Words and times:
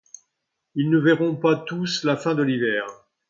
Ils 0.73 0.89
ne 0.89 0.97
verront 0.97 1.35
pas 1.35 1.55
tous 1.55 2.03
la 2.05 2.17
fin 2.17 2.33
de 2.33 2.41
l'hiver. 2.41 2.87